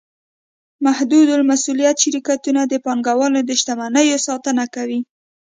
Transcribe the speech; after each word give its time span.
محدودالمسوولیت 0.85 1.97
شرکتونه 2.03 2.61
د 2.67 2.73
پانګهوالو 2.85 3.39
د 3.45 3.49
شتمنیو 3.61 4.23
ساتنه 4.27 4.63
کوي. 4.75 4.99